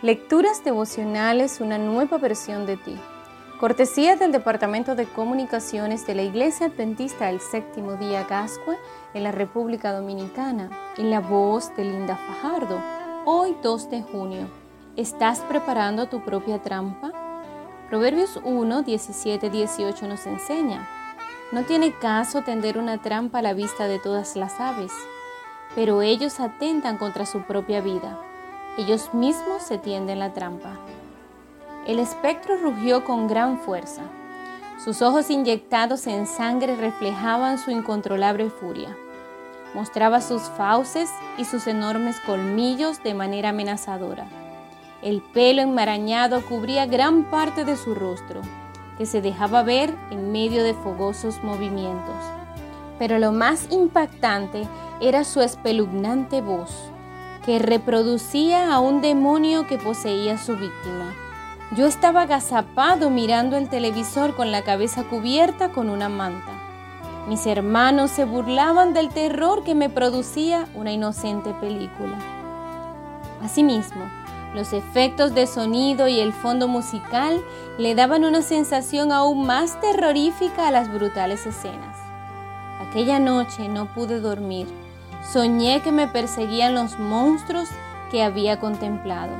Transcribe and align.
Lecturas 0.00 0.62
devocionales, 0.62 1.60
una 1.60 1.76
nueva 1.76 2.18
versión 2.18 2.66
de 2.66 2.76
ti. 2.76 2.96
Cortesía 3.58 4.14
del 4.14 4.30
Departamento 4.30 4.94
de 4.94 5.06
Comunicaciones 5.06 6.06
de 6.06 6.14
la 6.14 6.22
Iglesia 6.22 6.66
Adventista 6.66 7.26
del 7.26 7.40
Séptimo 7.40 7.94
Día 7.94 8.22
Gascue 8.22 8.78
en 9.12 9.24
la 9.24 9.32
República 9.32 9.92
Dominicana, 9.92 10.70
en 10.96 11.10
la 11.10 11.18
voz 11.18 11.74
de 11.74 11.84
Linda 11.84 12.16
Fajardo. 12.16 12.80
Hoy 13.24 13.56
2 13.60 13.90
de 13.90 14.02
junio. 14.02 14.48
¿Estás 14.94 15.40
preparando 15.40 16.06
tu 16.06 16.24
propia 16.24 16.62
trampa? 16.62 17.10
Proverbios 17.88 18.38
1, 18.44 18.82
17, 18.82 19.50
18 19.50 20.06
nos 20.06 20.28
enseña. 20.28 20.88
No 21.50 21.64
tiene 21.64 21.92
caso 21.92 22.42
tender 22.42 22.78
una 22.78 23.02
trampa 23.02 23.40
a 23.40 23.42
la 23.42 23.52
vista 23.52 23.88
de 23.88 23.98
todas 23.98 24.36
las 24.36 24.60
aves, 24.60 24.92
pero 25.74 26.02
ellos 26.02 26.38
atentan 26.38 26.98
contra 26.98 27.26
su 27.26 27.42
propia 27.42 27.80
vida 27.80 28.16
ellos 28.78 29.12
mismos 29.12 29.64
se 29.64 29.76
tienden 29.76 30.20
la 30.20 30.32
trampa. 30.32 30.78
El 31.84 31.98
espectro 31.98 32.56
rugió 32.56 33.04
con 33.04 33.26
gran 33.26 33.58
fuerza. 33.58 34.02
Sus 34.82 35.02
ojos 35.02 35.30
inyectados 35.30 36.06
en 36.06 36.28
sangre 36.28 36.76
reflejaban 36.76 37.58
su 37.58 37.72
incontrolable 37.72 38.50
furia. 38.50 38.96
Mostraba 39.74 40.20
sus 40.20 40.42
fauces 40.42 41.10
y 41.36 41.44
sus 41.44 41.66
enormes 41.66 42.20
colmillos 42.20 43.02
de 43.02 43.14
manera 43.14 43.48
amenazadora. 43.48 44.26
El 45.02 45.22
pelo 45.22 45.60
enmarañado 45.60 46.40
cubría 46.46 46.86
gran 46.86 47.24
parte 47.24 47.64
de 47.64 47.76
su 47.76 47.96
rostro, 47.96 48.42
que 48.96 49.06
se 49.06 49.20
dejaba 49.20 49.64
ver 49.64 49.92
en 50.12 50.30
medio 50.30 50.62
de 50.62 50.74
fogosos 50.74 51.42
movimientos. 51.42 52.16
Pero 53.00 53.18
lo 53.18 53.32
más 53.32 53.66
impactante 53.72 54.68
era 55.00 55.24
su 55.24 55.40
espeluznante 55.40 56.40
voz 56.40 56.92
que 57.48 57.58
reproducía 57.58 58.74
a 58.74 58.78
un 58.78 59.00
demonio 59.00 59.66
que 59.66 59.78
poseía 59.78 60.36
su 60.36 60.54
víctima. 60.58 61.14
Yo 61.74 61.86
estaba 61.86 62.20
agazapado 62.24 63.08
mirando 63.08 63.56
el 63.56 63.70
televisor 63.70 64.36
con 64.36 64.52
la 64.52 64.64
cabeza 64.64 65.04
cubierta 65.04 65.70
con 65.70 65.88
una 65.88 66.10
manta. 66.10 66.52
Mis 67.26 67.46
hermanos 67.46 68.10
se 68.10 68.26
burlaban 68.26 68.92
del 68.92 69.08
terror 69.08 69.64
que 69.64 69.74
me 69.74 69.88
producía 69.88 70.68
una 70.74 70.92
inocente 70.92 71.54
película. 71.54 72.18
Asimismo, 73.42 74.04
los 74.54 74.74
efectos 74.74 75.34
de 75.34 75.46
sonido 75.46 76.06
y 76.06 76.20
el 76.20 76.34
fondo 76.34 76.68
musical 76.68 77.42
le 77.78 77.94
daban 77.94 78.26
una 78.26 78.42
sensación 78.42 79.10
aún 79.10 79.46
más 79.46 79.80
terrorífica 79.80 80.68
a 80.68 80.70
las 80.70 80.92
brutales 80.92 81.46
escenas. 81.46 81.96
Aquella 82.86 83.18
noche 83.18 83.70
no 83.70 83.86
pude 83.86 84.20
dormir 84.20 84.66
Soñé 85.22 85.82
que 85.82 85.92
me 85.92 86.08
perseguían 86.08 86.74
los 86.74 86.98
monstruos 86.98 87.68
que 88.10 88.22
había 88.22 88.58
contemplado. 88.58 89.32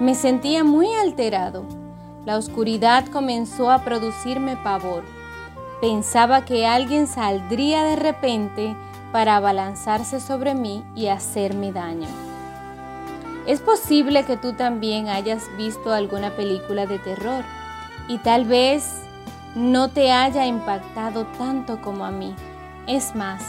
Me 0.00 0.14
sentía 0.14 0.64
muy 0.64 0.92
alterado. 0.92 1.64
La 2.24 2.36
oscuridad 2.36 3.06
comenzó 3.08 3.70
a 3.70 3.84
producirme 3.84 4.56
pavor. 4.56 5.04
Pensaba 5.80 6.44
que 6.44 6.66
alguien 6.66 7.06
saldría 7.06 7.84
de 7.84 7.96
repente 7.96 8.76
para 9.12 9.36
abalanzarse 9.36 10.18
sobre 10.18 10.54
mí 10.54 10.84
y 10.96 11.06
hacerme 11.06 11.70
daño. 11.70 12.08
Es 13.46 13.60
posible 13.60 14.24
que 14.24 14.36
tú 14.36 14.54
también 14.54 15.08
hayas 15.08 15.44
visto 15.56 15.92
alguna 15.92 16.30
película 16.30 16.86
de 16.86 16.98
terror 16.98 17.44
y 18.08 18.18
tal 18.18 18.46
vez 18.46 19.02
no 19.54 19.88
te 19.90 20.10
haya 20.10 20.46
impactado 20.46 21.26
tanto 21.38 21.80
como 21.80 22.04
a 22.04 22.10
mí. 22.10 22.34
Es 22.86 23.14
más, 23.14 23.44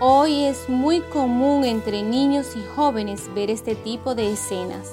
Hoy 0.00 0.44
es 0.44 0.68
muy 0.68 1.00
común 1.00 1.64
entre 1.64 2.04
niños 2.04 2.54
y 2.54 2.62
jóvenes 2.76 3.34
ver 3.34 3.50
este 3.50 3.74
tipo 3.74 4.14
de 4.14 4.32
escenas. 4.32 4.92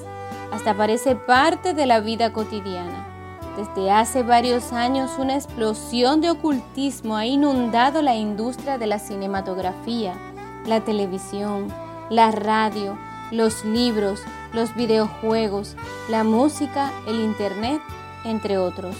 Hasta 0.52 0.75
parece 0.75 1.16
parte 1.16 1.75
de 1.75 1.86
la 1.86 2.00
vida 2.00 2.34
cotidiana. 2.34 3.06
Desde 3.56 3.92
hace 3.92 4.23
varios 4.23 4.73
años 4.73 5.11
una 5.20 5.36
explosión 5.36 6.21
de 6.21 6.32
ocultismo 6.32 7.15
ha 7.15 7.27
inundado 7.27 8.02
la 8.02 8.15
industria 8.15 8.80
de 8.80 8.88
la 8.88 8.98
cinematografía, 8.98 10.15
la 10.65 10.83
televisión, 10.83 11.67
la 12.10 12.32
radio, 12.32 12.98
los 13.32 13.64
libros, 13.64 14.23
los 14.54 14.73
videojuegos, 14.73 15.76
la 16.10 16.23
música, 16.23 16.92
el 17.05 17.20
Internet, 17.20 17.80
entre 18.23 18.58
otros. 18.58 18.95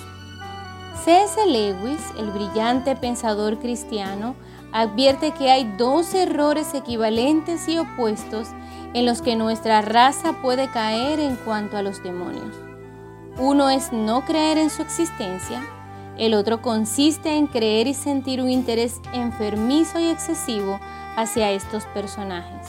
C.S. 1.04 1.40
Lewis, 1.48 2.02
el 2.20 2.30
brillante 2.30 2.96
pensador 2.96 3.58
cristiano, 3.58 4.36
advierte 4.76 5.32
que 5.32 5.50
hay 5.50 5.64
dos 5.78 6.14
errores 6.14 6.74
equivalentes 6.74 7.70
y 7.70 7.78
opuestos 7.78 8.50
en 8.94 9.06
los 9.06 9.22
que 9.22 9.38
nuestra 9.38 9.82
raza 9.82 10.42
puede 10.42 10.70
caer 10.70 11.22
en 11.22 11.38
cuanto 11.38 11.78
a 11.78 11.82
los 11.82 12.04
demonios. 12.04 12.54
Uno 13.40 13.70
es 13.70 13.94
no 13.94 14.26
creer 14.26 14.58
en 14.58 14.70
su 14.70 14.82
existencia, 14.82 15.66
el 16.18 16.34
otro 16.34 16.62
consiste 16.62 17.38
en 17.38 17.48
creer 17.48 17.88
y 17.88 17.94
sentir 17.94 18.42
un 18.42 18.50
interés 18.50 19.00
enfermizo 19.14 19.98
y 20.02 20.10
excesivo 20.10 20.78
hacia 21.16 21.52
estos 21.52 21.86
personajes. 21.86 22.68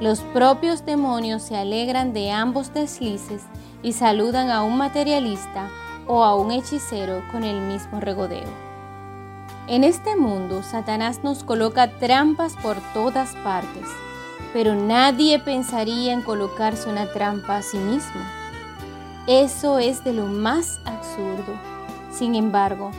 Los 0.00 0.20
propios 0.20 0.84
demonios 0.84 1.42
se 1.42 1.56
alegran 1.56 2.12
de 2.12 2.32
ambos 2.32 2.74
deslices 2.74 3.44
y 3.82 3.94
saludan 3.94 4.50
a 4.50 4.62
un 4.62 4.76
materialista 4.76 5.70
o 6.06 6.22
a 6.22 6.36
un 6.36 6.52
hechicero 6.52 7.22
con 7.32 7.44
el 7.44 7.62
mismo 7.62 7.98
regodeo. 7.98 8.63
En 9.66 9.82
este 9.82 10.14
mundo, 10.14 10.62
Satanás 10.62 11.20
nos 11.22 11.42
coloca 11.42 11.88
trampas 11.98 12.54
por 12.54 12.76
todas 12.92 13.34
partes, 13.36 13.88
pero 14.52 14.74
nadie 14.74 15.38
pensaría 15.38 16.12
en 16.12 16.20
colocarse 16.20 16.90
una 16.90 17.10
trampa 17.10 17.56
a 17.56 17.62
sí 17.62 17.78
mismo. 17.78 18.20
Eso 19.26 19.78
es 19.78 20.04
de 20.04 20.12
lo 20.12 20.26
más 20.26 20.80
absurdo. 20.84 21.58
Sin 22.12 22.34
embargo, 22.34 22.90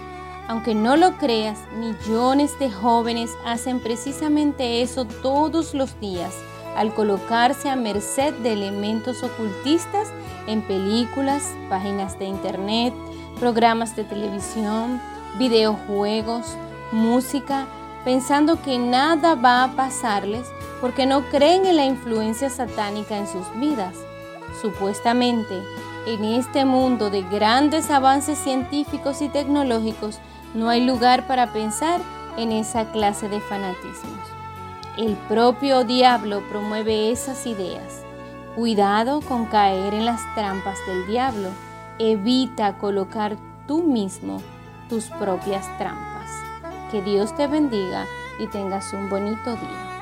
aunque 0.48 0.74
no 0.74 0.96
lo 0.96 1.18
creas, 1.18 1.60
millones 1.78 2.58
de 2.58 2.72
jóvenes 2.72 3.30
hacen 3.46 3.80
precisamente 3.80 4.82
eso 4.82 5.06
todos 5.06 5.76
los 5.76 6.00
días 6.00 6.34
al 6.76 6.96
colocarse 6.96 7.70
a 7.70 7.76
merced 7.76 8.34
de 8.40 8.54
elementos 8.54 9.22
ocultistas 9.22 10.10
en 10.48 10.64
películas, 10.64 11.44
páginas 11.70 12.18
de 12.18 12.26
internet, 12.26 12.94
programas 13.40 13.96
de 13.96 14.04
televisión, 14.04 15.00
videojuegos, 15.38 16.58
música, 16.92 17.66
pensando 18.04 18.62
que 18.62 18.78
nada 18.78 19.36
va 19.36 19.64
a 19.64 19.72
pasarles 19.72 20.48
porque 20.82 21.06
no 21.06 21.24
creen 21.30 21.66
en 21.66 21.76
la 21.76 21.86
influencia 21.86 22.50
satánica 22.50 23.18
en 23.18 23.28
sus 23.28 23.46
vidas. 23.60 23.96
Supuestamente, 24.62 25.62
en 26.06 26.24
este 26.24 26.66
mundo 26.66 27.10
de 27.10 27.24
grandes 27.24 27.90
avances 27.90 28.38
científicos 28.38 29.22
y 29.22 29.30
tecnológicos, 29.30 30.20
no 30.54 30.70
hay 30.70 30.86
lugar 30.86 31.28
para 31.28 31.52
pensar 31.52 32.00
en 32.38 32.52
esa 32.52 32.92
clase 32.92 33.28
de 33.28 33.42
fanatismos. 33.42 34.30
El 34.98 35.16
propio 35.28 35.84
diablo 35.84 36.42
promueve 36.50 37.12
esas 37.12 37.46
ideas. 37.48 38.04
Cuidado 38.56 39.20
con 39.22 39.46
caer 39.48 39.94
en 39.94 40.06
las 40.06 40.22
trampas 40.36 40.78
del 40.88 41.06
diablo. 41.08 41.50
Evita 42.00 42.78
colocar 42.78 43.36
tú 43.68 43.84
mismo 43.84 44.42
tus 44.90 45.06
propias 45.06 45.66
trampas. 45.78 46.30
Que 46.92 47.02
Dios 47.02 47.36
te 47.36 47.48
bendiga 47.48 48.06
y 48.40 48.48
tengas 48.48 48.94
un 48.94 49.10
bonito 49.10 49.56
día. 49.56 49.95